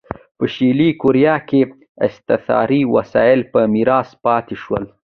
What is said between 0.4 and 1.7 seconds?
شلي کوریا کې